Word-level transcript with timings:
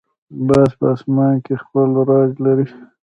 باز 0.47 0.69
په 0.79 0.85
آسمان 0.93 1.35
کې 1.45 1.53
خپل 1.63 1.89
راج 2.09 2.31
لري 2.45 2.67